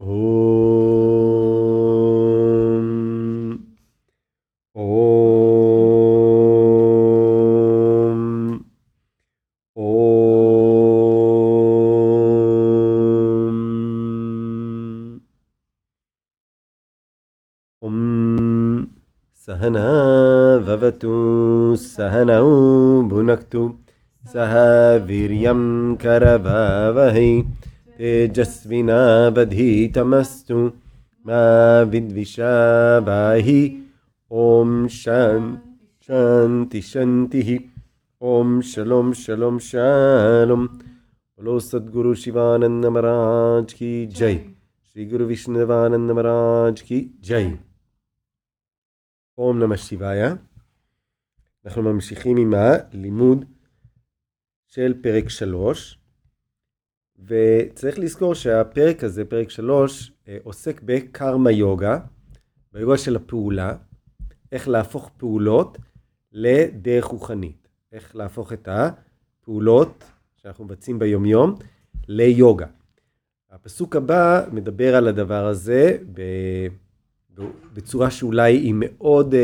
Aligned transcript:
ओ 0.00 0.30
सहना 19.48 19.80
भवतु 20.66 21.14
सहनौ 21.76 22.46
भुनक्तु 23.08 23.62
सह 24.32 24.52
वीर्यं 25.06 25.62
करभावहै। 26.02 27.30
karavavahi 27.99 27.99
तेजस्विनावधीतमस्तु 27.99 30.57
मा 31.25 31.41
विद्विषावाहि 31.91 33.61
ॐ 34.31 34.87
शान् 35.01 35.55
शान्ति 36.09 36.81
शान्तिः 36.81 37.49
ॐ 38.21 38.61
शलों 38.71 39.13
शलों 39.13 39.57
शालों 39.69 40.65
बोलो 40.65 41.59
सद्गुरु 41.59 42.13
शिवानंद 42.23 42.85
महाराज 42.85 43.73
की 43.73 44.05
जय 44.07 44.35
श्री 44.87 45.05
गुरु 45.05 45.25
विष्णुदेवानंद 45.25 46.11
महाराज 46.11 46.81
की 46.81 46.99
जय 47.23 47.57
ओम 49.37 49.57
नमः 49.63 49.75
शिवाय 49.87 50.37
אנחנו 51.65 51.81
ממשיכים 51.81 52.37
עם 52.37 52.53
הלימוד 52.53 53.45
של 54.67 54.93
פרק 55.03 55.29
שלוש 55.29 55.97
וצריך 57.26 57.98
לזכור 57.98 58.34
שהפרק 58.34 59.04
הזה, 59.04 59.24
פרק 59.24 59.50
שלוש, 59.50 60.12
עוסק 60.42 60.80
בקרמה 60.84 61.50
יוגה, 61.50 61.98
ביוגה 62.72 62.98
של 62.98 63.16
הפעולה, 63.16 63.76
איך 64.52 64.68
להפוך 64.68 65.10
פעולות 65.16 65.78
לדרך 66.32 67.04
רוחנית, 67.04 67.68
איך 67.92 68.16
להפוך 68.16 68.52
את 68.52 68.68
הפעולות 68.68 70.04
שאנחנו 70.36 70.64
מבצעים 70.64 70.98
ביומיום 70.98 71.54
ליוגה. 72.08 72.66
הפסוק 73.50 73.96
הבא 73.96 74.44
מדבר 74.52 74.96
על 74.96 75.08
הדבר 75.08 75.46
הזה 75.46 75.98
בצורה 77.74 78.10
שאולי 78.10 78.56
היא 78.56 78.74
מאוד, 78.76 79.34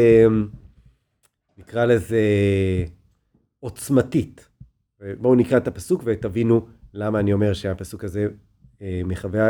נקרא 1.58 1.84
לזה, 1.84 2.20
עוצמתית. 3.60 4.48
בואו 5.20 5.34
נקרא 5.34 5.56
את 5.56 5.68
הפסוק 5.68 6.02
ותבינו 6.04 6.66
למה 6.96 7.20
אני 7.20 7.32
אומר 7.32 7.54
שהפסוק 7.54 8.04
הזה 8.04 8.28
אה, 8.82 9.00
מחווה 9.04 9.48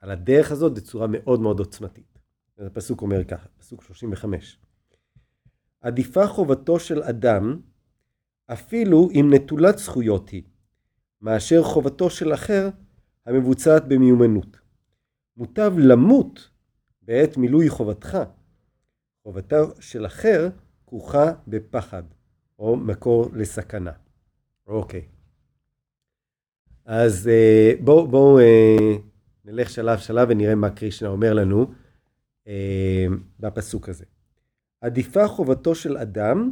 על 0.00 0.10
הדרך 0.10 0.50
הזאת 0.50 0.74
בצורה 0.74 1.06
מאוד 1.06 1.40
מאוד 1.40 1.58
עוצמתית. 1.58 2.18
הפסוק 2.58 3.02
אומר 3.02 3.24
ככה, 3.24 3.48
פסוק 3.58 3.82
35. 3.82 4.58
עדיפה 5.80 6.26
חובתו 6.26 6.80
של 6.80 7.02
אדם 7.02 7.60
אפילו 8.46 9.08
אם 9.14 9.30
נטולת 9.34 9.78
זכויות 9.78 10.28
היא, 10.28 10.42
מאשר 11.20 11.62
חובתו 11.62 12.10
של 12.10 12.34
אחר 12.34 12.68
המבוצעת 13.26 13.88
במיומנות. 13.88 14.60
מוטב 15.36 15.72
למות 15.78 16.50
בעת 17.02 17.36
מילוי 17.36 17.68
חובתך. 17.68 18.18
חובתו 19.22 19.56
של 19.80 20.06
אחר 20.06 20.48
כרוכה 20.86 21.32
בפחד 21.48 22.02
או 22.58 22.76
מקור 22.76 23.28
לסכנה. 23.32 23.92
אוקיי. 24.66 25.19
אז 26.92 27.28
אה, 27.28 27.72
בואו 27.80 28.08
בוא, 28.08 28.40
אה, 28.40 28.96
נלך 29.44 29.70
שלב 29.70 29.98
שלב 29.98 30.28
ונראה 30.30 30.54
מה 30.54 30.70
קרישנה 30.70 31.08
אומר 31.08 31.34
לנו 31.34 31.66
אה, 32.48 33.06
בפסוק 33.40 33.88
הזה. 33.88 34.04
עדיפה 34.80 35.28
חובתו 35.28 35.74
של 35.74 35.96
אדם 35.96 36.50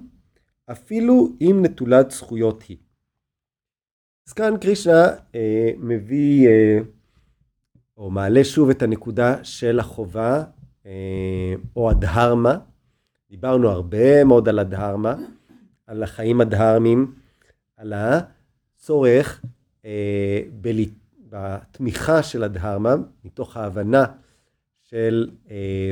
אפילו 0.71 1.29
אם 1.41 1.59
נטולת 1.63 2.11
זכויות 2.11 2.63
היא. 2.63 2.77
אז 4.29 4.33
כאן 4.33 4.55
קרישנה 4.61 5.07
מביא 5.79 6.49
או 7.97 8.11
מעלה 8.11 8.45
שוב 8.45 8.71
את 8.71 8.83
הנקודה 8.83 9.45
של 9.45 9.79
החובה 9.79 10.45
או 11.77 11.91
הדהרמה. 11.91 12.59
דיברנו 13.31 13.69
הרבה 13.69 14.25
מאוד 14.25 14.49
על 14.49 14.59
הדהרמה, 14.59 15.15
על 15.87 16.03
החיים 16.03 16.41
הדהרמים, 16.41 17.15
על 17.77 17.93
הצורך 17.93 19.43
בתמיכה 21.31 22.23
של 22.23 22.43
הדהרמה, 22.43 22.95
מתוך 23.25 23.57
ההבנה 23.57 24.05
של 24.83 25.31
אה, 25.51 25.91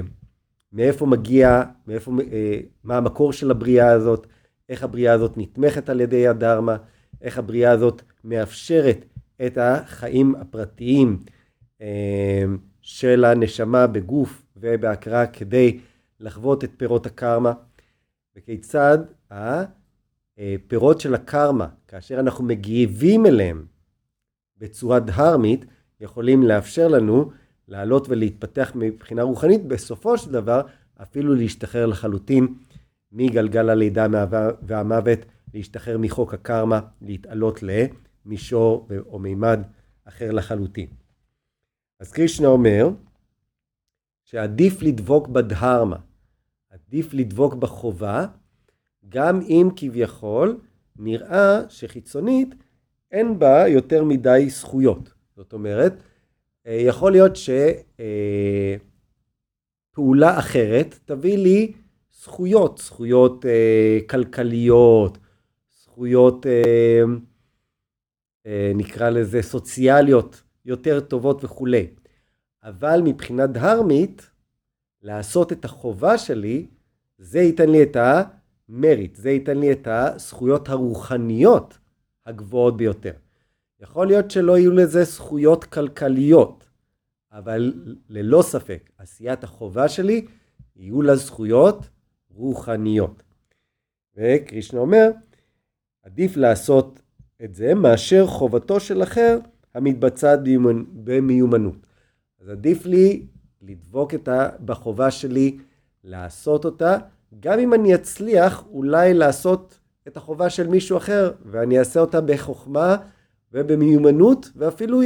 מאיפה 0.72 1.06
מגיע, 1.06 1.62
מאיפה, 1.86 2.12
אה, 2.32 2.60
מה 2.84 2.96
המקור 2.96 3.32
של 3.32 3.50
הבריאה 3.50 3.90
הזאת, 3.90 4.26
איך 4.68 4.82
הבריאה 4.82 5.12
הזאת 5.12 5.32
נתמכת 5.36 5.88
על 5.88 6.00
ידי 6.00 6.28
הדהרמה, 6.28 6.76
איך 7.22 7.38
הבריאה 7.38 7.70
הזאת 7.70 8.02
מאפשרת 8.24 9.04
את 9.46 9.58
החיים 9.60 10.34
הפרטיים 10.34 11.18
של 12.82 13.24
הנשמה 13.24 13.86
בגוף 13.86 14.42
ובהכרה 14.56 15.26
כדי 15.26 15.78
לחוות 16.20 16.64
את 16.64 16.70
פירות 16.76 17.06
הקרמה, 17.06 17.52
וכיצד 18.36 18.98
הפירות 19.30 21.00
של 21.00 21.14
הקרמה, 21.14 21.68
כאשר 21.88 22.20
אנחנו 22.20 22.44
מגיבים 22.44 23.26
אליהם 23.26 23.66
בצורה 24.58 25.00
דהרמית 25.00 25.64
יכולים 26.00 26.42
לאפשר 26.42 26.88
לנו 26.88 27.30
לעלות 27.68 28.08
ולהתפתח 28.08 28.72
מבחינה 28.74 29.22
רוחנית, 29.22 29.64
בסופו 29.64 30.18
של 30.18 30.32
דבר 30.32 30.60
אפילו 31.02 31.34
להשתחרר 31.34 31.86
לחלוטין 31.86 32.54
מגלגל 33.12 33.70
הלידה 33.70 34.06
והמוות, 34.62 35.18
להשתחרר 35.54 35.98
מחוק 35.98 36.34
הקרמה, 36.34 36.80
להתעלות 37.02 37.60
למישור 37.62 38.88
או 39.06 39.18
מימד 39.18 39.60
אחר 40.04 40.30
לחלוטין. 40.30 40.86
אז 42.00 42.12
קרישנה 42.12 42.48
אומר 42.48 42.88
שעדיף 44.24 44.82
לדבוק 44.82 45.28
בדהרמה, 45.28 45.96
עדיף 46.70 47.14
לדבוק 47.14 47.54
בחובה, 47.54 48.26
גם 49.08 49.40
אם 49.40 49.68
כביכול 49.76 50.60
נראה 50.96 51.60
שחיצונית 51.68 52.54
אין 53.12 53.38
בה 53.38 53.68
יותר 53.68 54.04
מדי 54.04 54.46
זכויות. 54.50 55.12
זאת 55.36 55.52
אומרת, 55.52 55.92
אה, 56.66 56.72
יכול 56.72 57.12
להיות 57.12 57.32
שפעולה 59.94 60.30
אה, 60.30 60.38
אחרת 60.38 60.98
תביא 61.04 61.38
לי 61.38 61.72
זכויות, 62.12 62.78
זכויות 62.78 63.46
אה, 63.46 63.98
כלכליות, 64.10 65.18
זכויות 65.82 66.46
נקרא 68.74 69.10
לזה 69.10 69.42
סוציאליות 69.42 70.42
יותר 70.64 71.00
טובות 71.00 71.44
וכולי. 71.44 71.86
אבל 72.62 73.00
מבחינה 73.04 73.46
דהרמית, 73.46 74.30
לעשות 75.02 75.52
את 75.52 75.64
החובה 75.64 76.18
שלי, 76.18 76.66
זה 77.18 77.40
ייתן 77.40 77.68
לי 77.68 77.82
את 77.82 77.96
המריט, 77.96 79.16
זה 79.16 79.30
ייתן 79.30 79.58
לי 79.58 79.72
את 79.72 79.88
הזכויות 79.90 80.68
הרוחניות 80.68 81.78
הגבוהות 82.26 82.76
ביותר. 82.76 83.12
יכול 83.80 84.06
להיות 84.06 84.30
שלא 84.30 84.58
יהיו 84.58 84.72
לזה 84.72 85.04
זכויות 85.04 85.64
כלכליות, 85.64 86.64
אבל 87.32 87.72
ללא 88.08 88.42
ספק, 88.42 88.90
עשיית 88.98 89.44
החובה 89.44 89.88
שלי, 89.88 90.26
יהיו 90.76 91.02
לה 91.02 91.16
זכויות 91.16 91.88
רוחניות. 92.30 93.22
וקרישנה 94.16 94.80
אומר, 94.80 95.10
עדיף 96.02 96.36
לעשות 96.36 97.00
את 97.44 97.54
זה 97.54 97.74
מאשר 97.74 98.26
חובתו 98.26 98.80
של 98.80 99.02
אחר 99.02 99.38
המתבצעת 99.74 100.40
במיומנות. 101.04 101.86
אז 102.40 102.48
עדיף 102.48 102.86
לי 102.86 103.26
לדבוק 103.62 104.14
את. 104.14 104.28
בחובה 104.64 105.10
שלי, 105.10 105.58
לעשות 106.04 106.64
אותה, 106.64 106.98
גם 107.40 107.58
אם 107.58 107.74
אני 107.74 107.94
אצליח 107.94 108.64
אולי 108.70 109.14
לעשות 109.14 109.80
את 110.08 110.16
החובה 110.16 110.50
של 110.50 110.68
מישהו 110.68 110.96
אחר, 110.96 111.32
ואני 111.44 111.78
אעשה 111.78 112.00
אותה 112.00 112.20
בחוכמה 112.20 112.96
ובמיומנות, 113.52 114.50
ואפילו 114.56 115.00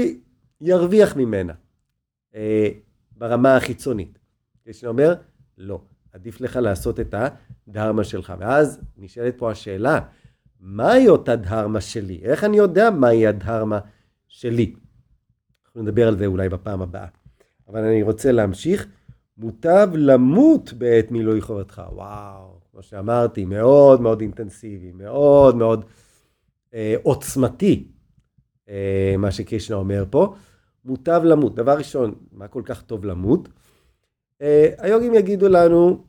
ירוויח 0.60 1.16
ממנה 1.16 1.52
אה, 2.34 2.68
ברמה 3.12 3.56
החיצונית. 3.56 4.18
יש 4.66 4.84
אומר, 4.84 5.14
לא, 5.58 5.80
עדיף 6.12 6.40
לך 6.40 6.56
לעשות 6.56 7.00
את 7.00 7.14
הדהרמה 7.68 8.04
שלך. 8.04 8.32
ואז 8.38 8.80
נשאלת 8.96 9.38
פה 9.38 9.50
השאלה, 9.50 10.00
מהי 10.60 11.08
אותה 11.08 11.36
דהרמה 11.36 11.80
שלי? 11.80 12.20
איך 12.22 12.44
אני 12.44 12.56
יודע 12.56 12.90
מהי 12.90 13.26
הדהרמה 13.26 13.80
שלי? 14.28 14.74
אנחנו 15.66 15.82
נדבר 15.82 16.08
על 16.08 16.18
זה 16.18 16.26
אולי 16.26 16.48
בפעם 16.48 16.82
הבאה. 16.82 17.06
אבל 17.68 17.84
אני 17.84 18.02
רוצה 18.02 18.32
להמשיך. 18.32 18.86
מוטב 19.36 19.88
למות 19.94 20.72
בעת 20.72 21.10
מילוי 21.10 21.40
חובתך. 21.40 21.82
וואו, 21.92 22.59
כמו 22.72 22.82
שאמרתי, 22.82 23.44
מאוד 23.44 24.00
מאוד 24.00 24.20
אינטנסיבי, 24.20 24.92
מאוד 24.92 25.56
מאוד 25.56 25.84
אה, 26.74 26.94
עוצמתי, 27.02 27.88
אה, 28.68 29.14
מה 29.18 29.30
שקרישנה 29.30 29.76
אומר 29.76 30.04
פה. 30.10 30.34
מוטב 30.84 31.20
למות. 31.24 31.54
דבר 31.54 31.78
ראשון, 31.78 32.14
מה 32.32 32.48
כל 32.48 32.62
כך 32.64 32.82
טוב 32.82 33.04
למות? 33.04 33.48
אה, 34.42 34.68
היוגים 34.78 35.14
יגידו 35.14 35.48
לנו 35.48 36.04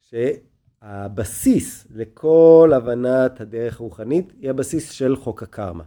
שהבסיס 0.00 1.86
לכל 1.90 2.70
הבנת 2.74 3.40
הדרך 3.40 3.80
הרוחנית 3.80 4.32
היא 4.40 4.50
הבסיס 4.50 4.90
של 4.90 5.16
חוק 5.16 5.42
הקרמה. 5.42 5.84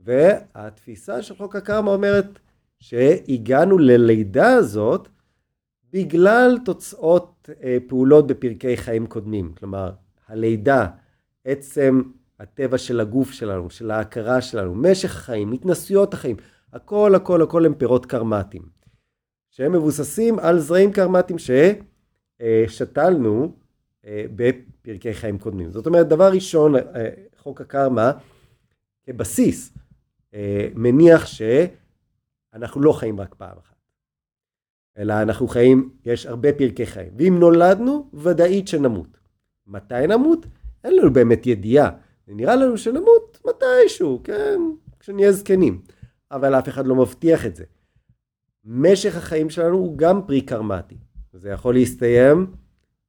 והתפיסה 0.00 1.22
של 1.22 1.36
חוק 1.36 1.56
הקרמה 1.56 1.90
אומרת 1.90 2.38
שהגענו 2.78 3.78
ללידה 3.78 4.52
הזאת 4.52 5.08
בגלל 5.92 6.58
תוצאות 6.64 7.48
אה, 7.62 7.78
פעולות 7.88 8.26
בפרקי 8.26 8.76
חיים 8.76 9.06
קודמים. 9.06 9.52
כלומר, 9.58 9.92
הלידה, 10.28 10.86
עצם 11.44 12.02
הטבע 12.40 12.78
של 12.78 13.00
הגוף 13.00 13.32
שלנו, 13.32 13.70
של 13.70 13.90
ההכרה 13.90 14.40
שלנו, 14.40 14.74
משך 14.74 15.16
החיים, 15.16 15.52
התנסויות 15.52 16.14
החיים, 16.14 16.36
הכל 16.72 17.14
הכל 17.14 17.42
הכל 17.42 17.66
הם 17.66 17.74
פירות 17.74 18.06
קרמטיים, 18.06 18.62
שהם 19.50 19.72
מבוססים 19.72 20.38
על 20.38 20.58
זרעים 20.58 20.92
קרמטיים 20.92 21.38
ששתלנו 22.68 23.52
אה, 24.06 24.24
בפרקי 24.34 25.14
חיים 25.14 25.38
קודמים. 25.38 25.70
זאת 25.70 25.86
אומרת, 25.86 26.08
דבר 26.08 26.32
ראשון, 26.32 26.76
אה, 26.76 27.08
חוק 27.36 27.60
הקרמה 27.60 28.12
כבסיס 29.06 29.74
מניח 30.74 31.26
שאנחנו 31.26 32.82
לא 32.82 32.92
חיים 32.92 33.20
רק 33.20 33.34
פעם 33.34 33.56
אחת. 33.58 33.69
אלא 35.00 35.22
אנחנו 35.22 35.48
חיים, 35.48 35.90
יש 36.04 36.26
הרבה 36.26 36.52
פרקי 36.52 36.86
חיים. 36.86 37.12
ואם 37.18 37.38
נולדנו, 37.38 38.10
ודאית 38.14 38.68
שנמות. 38.68 39.18
מתי 39.66 40.06
נמות? 40.08 40.46
אין 40.84 40.96
לנו 40.96 41.12
באמת 41.12 41.46
ידיעה. 41.46 41.90
נראה 42.28 42.56
לנו 42.56 42.78
שנמות 42.78 43.38
מתישהו, 43.46 44.20
כן, 44.24 44.60
כשנהיה 45.00 45.32
זקנים. 45.32 45.82
אבל 46.30 46.54
אף 46.54 46.68
אחד 46.68 46.86
לא 46.86 46.94
מבטיח 46.94 47.46
את 47.46 47.56
זה. 47.56 47.64
משך 48.64 49.16
החיים 49.16 49.50
שלנו 49.50 49.76
הוא 49.76 49.98
גם 49.98 50.26
פרי 50.26 50.40
קרמטי. 50.40 50.96
זה 51.32 51.50
יכול 51.50 51.74
להסתיים 51.74 52.46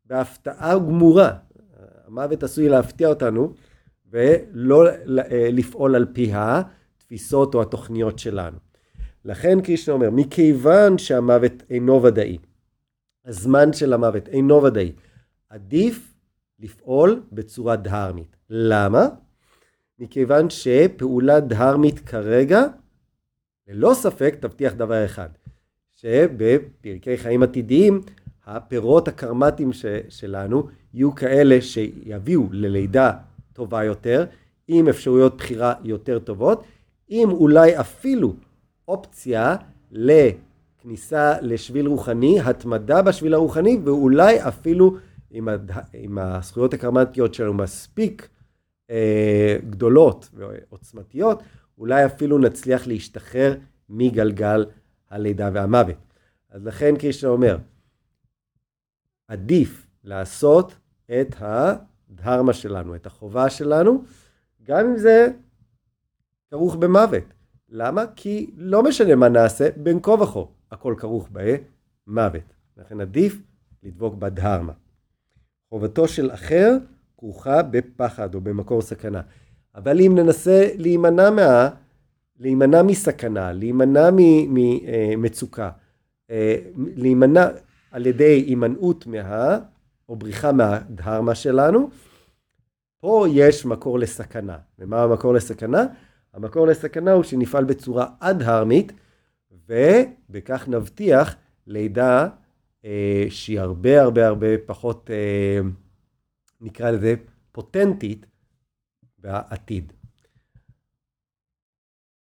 בהפתעה 0.06 0.80
גמורה. 0.80 1.34
המוות 2.08 2.44
עשוי 2.44 2.70
להפתיע 2.70 3.08
אותנו 3.08 3.54
ולא 4.12 4.84
לפעול 5.52 5.96
על 5.96 6.06
פי 6.14 6.32
התפיסות 6.34 7.56
או 7.56 7.62
התוכניות 7.62 8.20
שלנו. 8.20 8.58
לכן 9.26 9.62
קרישנה 9.62 9.94
אומר, 9.94 10.10
מכיוון 10.10 10.98
שהמוות 10.98 11.64
אינו 11.70 12.04
ודאי, 12.04 12.38
הזמן 13.26 13.74
של 13.74 13.94
המוות 13.94 14.28
אינו 14.28 14.64
ודאי, 14.64 14.92
עדיף 15.50 16.14
לפעול 16.60 17.22
בצורה 17.32 17.76
דהרמית. 17.76 18.36
למה? 18.50 19.08
מכיוון 20.00 20.50
שפעולה 20.50 21.40
דהרמית 21.40 22.00
כרגע, 22.00 22.64
ללא 23.68 23.94
ספק 23.94 24.36
תבטיח 24.40 24.74
דבר 24.74 25.06
אחד, 25.06 25.30
שבפרקי 25.92 27.18
חיים 27.18 27.44
עתידיים 27.44 28.02
הפירות 28.46 29.08
הקרמטיים 29.08 29.72
שלנו 30.10 30.68
יהיו 30.94 31.16
כאלה 31.16 31.62
שיביאו 31.62 32.48
ללידה 32.52 33.12
טובה 33.54 33.84
יותר, 33.84 34.26
עם 34.68 34.88
אפשרויות 34.88 35.38
בחירה 35.38 35.74
יותר 35.84 36.20
טובות, 36.20 36.64
עם 37.08 37.30
אולי 37.32 37.80
אפילו 37.80 38.34
אופציה 38.88 39.56
לכניסה 39.92 41.42
לשביל 41.42 41.88
רוחני, 41.88 42.40
התמדה 42.40 43.02
בשביל 43.02 43.34
הרוחני, 43.34 43.80
ואולי 43.84 44.48
אפילו 44.48 44.98
אם, 45.32 45.48
הד... 45.48 45.72
אם 45.96 46.18
הזכויות 46.18 46.74
הקרמטיות 46.74 47.34
שלנו 47.34 47.54
מספיק 47.54 48.30
אה, 48.90 49.58
גדולות 49.70 50.30
ועוצמתיות, 50.34 51.44
אולי 51.78 52.06
אפילו 52.06 52.38
נצליח 52.38 52.88
להשתחרר 52.88 53.56
מגלגל 53.90 54.66
הלידה 55.10 55.50
והמוות. 55.54 55.96
אז 56.50 56.66
לכן 56.66 56.98
קרישנה 56.98 57.30
אומר, 57.30 57.58
עדיף 59.28 59.88
לעשות 60.04 60.76
את 61.06 61.36
הדהרמה 61.40 62.54
שלנו, 62.54 62.96
את 62.96 63.06
החובה 63.06 63.50
שלנו, 63.50 64.04
גם 64.64 64.86
אם 64.86 64.98
זה 64.98 65.28
כרוך 66.50 66.76
במוות. 66.76 67.24
למה? 67.72 68.04
כי 68.16 68.52
לא 68.58 68.84
משנה 68.84 69.16
מה 69.16 69.30
נעשה, 69.30 69.70
בין 69.78 70.00
כה 70.04 70.12
וכה 70.12 70.40
הכל 70.72 70.96
כרוך 70.98 71.30
במוות. 71.32 72.54
לכן 72.78 73.02
עדיף 73.02 73.42
לדבוק 73.84 74.16
בדהרמה. 74.16 74.74
חובתו 75.70 76.08
של 76.08 76.32
אחר 76.32 76.78
כרוכה 77.18 77.62
בפחד 77.64 78.36
או 78.36 78.42
במקור 78.42 78.82
סכנה. 78.82 79.22
אבל 79.76 80.02
אם 80.02 80.16
ננסה 80.16 80.70
להימנע, 80.78 81.30
מה, 81.30 81.70
להימנע 82.40 82.84
מסכנה, 82.84 83.52
להימנע 83.52 84.10
ממצוקה, 84.14 85.70
אה, 86.32 86.56
להימנע 86.76 87.48
על 87.92 88.06
ידי 88.06 88.44
הימנעות 88.48 89.08
מה... 89.08 89.58
או 90.10 90.16
בריחה 90.16 90.52
מהדהרמה 90.52 91.36
שלנו, 91.36 91.90
פה 93.00 93.26
יש 93.30 93.66
מקור 93.66 94.00
לסכנה. 94.00 94.58
ומה 94.80 95.04
המקור 95.04 95.34
לסכנה? 95.34 95.86
המקור 96.35 96.67
לסכנה 96.67 97.13
הוא 97.13 97.23
שנפעל 97.23 97.65
בצורה 97.65 98.07
אדהרמית, 98.21 98.93
ובכך 99.69 100.69
נבטיח 100.69 101.37
לידה 101.67 102.29
אה, 102.85 103.27
שהיא 103.31 103.61
הרבה 103.61 104.03
הרבה 104.03 104.27
הרבה 104.27 104.47
פחות, 104.67 105.11
אה, 105.11 105.61
נקרא 106.61 106.91
לזה, 106.91 107.15
פוטנטית 107.53 108.27
בעתיד. 109.19 109.93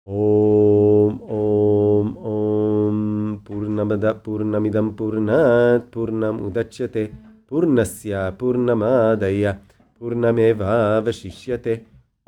ॐ 0.09 1.17
ॐ 1.37 2.12
ॐ 2.29 3.35
पूर्णमद 3.47 4.05
पूर्णमिदं 4.25 4.89
पूर्णात् 4.99 5.91
पूर्णमुदच्यते 5.95 7.05
पूर्णस्य 7.49 8.31
पूर्णमादय 8.41 9.53
पूर्णमेवावशिष्यते 9.99 11.75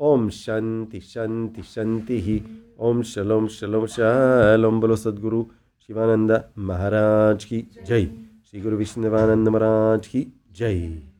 ओम 0.00 0.28
शांति 0.28 1.00
शांति 1.00 1.62
शांति 1.62 2.20
ही। 2.20 2.42
ओम 2.78 3.02
शलोम 3.02 3.46
शलोम 3.48 3.86
शलोम 3.86 4.80
बोलो 4.80 4.96
सदगुरु 4.96 5.44
शिवानंद 5.86 6.32
महाराज 6.58 7.44
की 7.44 7.64
जय। 7.86 8.04
श्री 8.50 8.60
गुरु 8.60 8.76
विष्णुवानंद 8.76 9.48
महाराज 9.48 10.06
की 10.06 10.26
जय। 10.52 11.15